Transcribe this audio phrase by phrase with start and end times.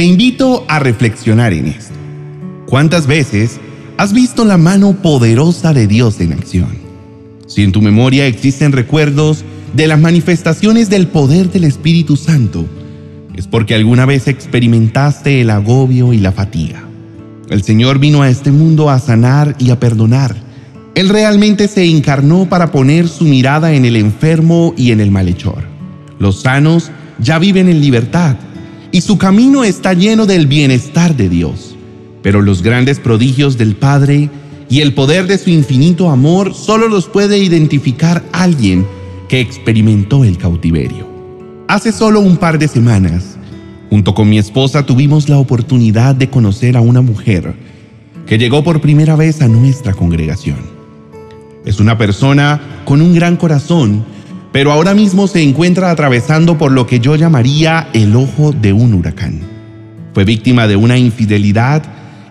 [0.00, 1.92] Te invito a reflexionar en esto.
[2.64, 3.60] ¿Cuántas veces
[3.98, 6.70] has visto la mano poderosa de Dios en acción?
[7.46, 9.44] Si en tu memoria existen recuerdos
[9.74, 12.64] de las manifestaciones del poder del Espíritu Santo,
[13.34, 16.82] es porque alguna vez experimentaste el agobio y la fatiga.
[17.50, 20.34] El Señor vino a este mundo a sanar y a perdonar.
[20.94, 25.64] Él realmente se encarnó para poner su mirada en el enfermo y en el malhechor.
[26.18, 28.36] Los sanos ya viven en libertad
[28.92, 31.76] y su camino está lleno del bienestar de Dios.
[32.22, 34.30] Pero los grandes prodigios del Padre
[34.68, 38.86] y el poder de su infinito amor solo los puede identificar alguien
[39.28, 41.08] que experimentó el cautiverio.
[41.68, 43.36] Hace solo un par de semanas,
[43.88, 47.54] junto con mi esposa tuvimos la oportunidad de conocer a una mujer
[48.26, 50.58] que llegó por primera vez a nuestra congregación.
[51.64, 54.04] Es una persona con un gran corazón
[54.52, 58.94] pero ahora mismo se encuentra atravesando por lo que yo llamaría el ojo de un
[58.94, 59.40] huracán.
[60.12, 61.82] Fue víctima de una infidelidad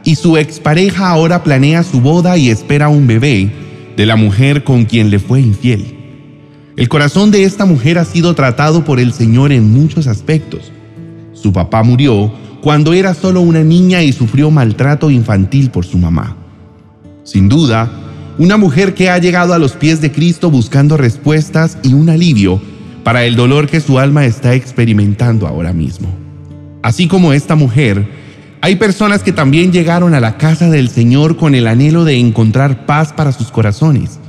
[0.03, 3.51] y su expareja ahora planea su boda y espera un bebé
[3.95, 5.95] de la mujer con quien le fue infiel.
[6.75, 10.71] El corazón de esta mujer ha sido tratado por el Señor en muchos aspectos.
[11.33, 16.35] Su papá murió cuando era solo una niña y sufrió maltrato infantil por su mamá.
[17.23, 17.89] Sin duda,
[18.39, 22.61] una mujer que ha llegado a los pies de Cristo buscando respuestas y un alivio
[23.03, 26.07] para el dolor que su alma está experimentando ahora mismo.
[26.81, 28.07] Así como esta mujer,
[28.61, 32.85] hay personas que también llegaron a la casa del Señor con el anhelo de encontrar
[32.85, 34.19] paz para sus corazones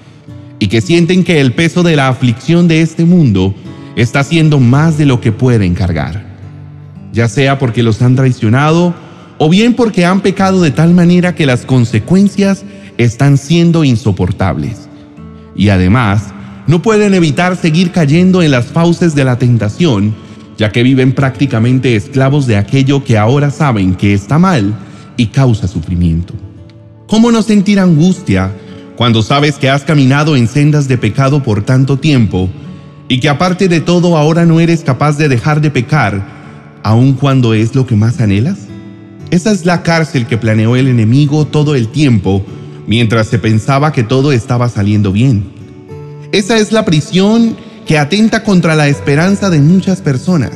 [0.59, 3.55] y que sienten que el peso de la aflicción de este mundo
[3.95, 6.25] está siendo más de lo que pueden cargar,
[7.13, 8.93] ya sea porque los han traicionado
[9.39, 12.65] o bien porque han pecado de tal manera que las consecuencias
[13.05, 14.89] están siendo insoportables.
[15.57, 16.35] Y además,
[16.67, 20.15] no pueden evitar seguir cayendo en las fauces de la tentación,
[20.59, 24.75] ya que viven prácticamente esclavos de aquello que ahora saben que está mal
[25.17, 26.35] y causa sufrimiento.
[27.07, 28.53] ¿Cómo no sentir angustia
[28.97, 32.49] cuando sabes que has caminado en sendas de pecado por tanto tiempo
[33.09, 36.23] y que aparte de todo ahora no eres capaz de dejar de pecar,
[36.83, 38.59] aun cuando es lo que más anhelas?
[39.31, 42.45] Esa es la cárcel que planeó el enemigo todo el tiempo
[42.91, 45.45] mientras se pensaba que todo estaba saliendo bien.
[46.33, 47.57] Esa es la prisión
[47.87, 50.51] que atenta contra la esperanza de muchas personas,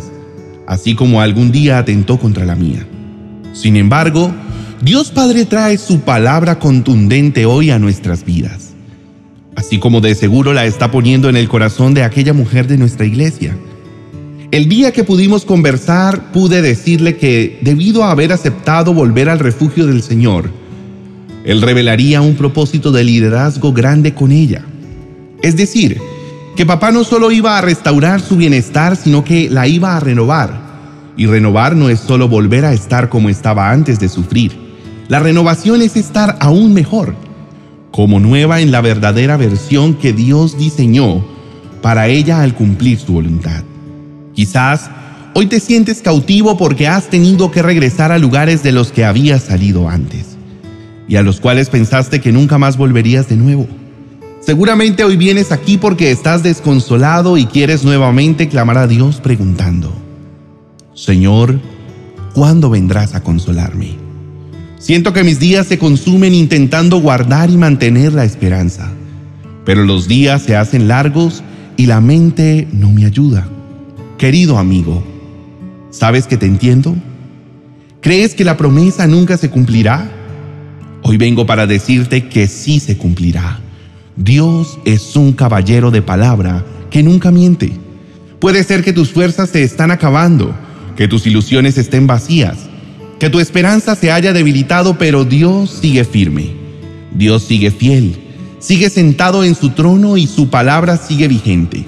[0.67, 2.85] así como algún día atentó contra la mía.
[3.53, 4.35] Sin embargo,
[4.83, 8.71] Dios Padre trae su palabra contundente hoy a nuestras vidas,
[9.55, 13.07] así como de seguro la está poniendo en el corazón de aquella mujer de nuestra
[13.07, 13.57] iglesia
[14.55, 19.85] el día que pudimos conversar pude decirle que, debido a haber aceptado volver al refugio
[19.85, 20.49] del Señor,
[21.45, 24.63] Él revelaría un propósito de liderazgo grande con ella.
[25.43, 26.01] Es decir,
[26.57, 30.65] que papá no solo iba a restaurar su bienestar, sino que la iba a renovar.
[31.19, 34.53] Y renovar no es solo volver a estar como estaba antes de sufrir.
[35.09, 37.15] La renovación es estar aún mejor,
[37.91, 41.23] como nueva en la verdadera versión que Dios diseñó
[41.83, 43.63] para ella al cumplir su voluntad.
[44.33, 44.89] Quizás
[45.35, 49.43] hoy te sientes cautivo porque has tenido que regresar a lugares de los que habías
[49.43, 50.34] salido antes
[51.09, 53.67] y a los cuales pensaste que nunca más volverías de nuevo.
[54.41, 59.93] Seguramente hoy vienes aquí porque estás desconsolado y quieres nuevamente clamar a Dios preguntando,
[60.95, 61.61] Señor,
[62.35, 63.97] ¿cuándo vendrás a consolarme?
[64.79, 68.93] Siento que mis días se consumen intentando guardar y mantener la esperanza,
[69.65, 71.43] pero los días se hacen largos
[71.79, 73.49] y la mente no me ayuda.
[74.19, 75.03] Querido amigo,
[75.91, 76.95] ¿sabes que te entiendo?
[78.03, 80.11] ¿Crees que la promesa nunca se cumplirá?
[81.07, 83.61] Hoy vengo para decirte que sí se cumplirá.
[84.17, 87.73] Dios es un caballero de palabra que nunca miente.
[88.41, 90.55] Puede ser que tus fuerzas se están acabando,
[90.97, 92.57] que tus ilusiones estén vacías,
[93.21, 96.53] que tu esperanza se haya debilitado, pero Dios sigue firme.
[97.13, 98.17] Dios sigue fiel,
[98.59, 101.85] sigue sentado en su trono y su palabra sigue vigente.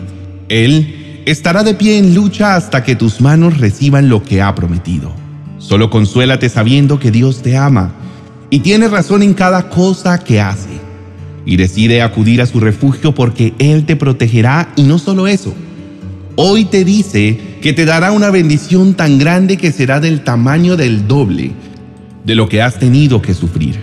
[0.50, 5.10] Él estará de pie en lucha hasta que tus manos reciban lo que ha prometido.
[5.56, 7.94] Solo consuélate sabiendo que Dios te ama
[8.50, 10.80] y tiene razón en cada cosa que hace.
[11.44, 15.54] Y decide acudir a su refugio porque Él te protegerá y no solo eso.
[16.34, 21.06] Hoy te dice que te dará una bendición tan grande que será del tamaño del
[21.08, 21.52] doble
[22.24, 23.78] de lo que has tenido que sufrir.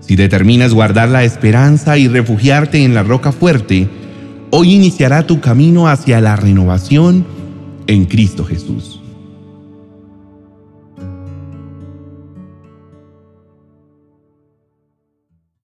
[0.00, 3.88] Si determinas guardar la esperanza y refugiarte en la roca fuerte,
[4.56, 7.26] Hoy iniciará tu camino hacia la renovación
[7.88, 9.00] en Cristo Jesús.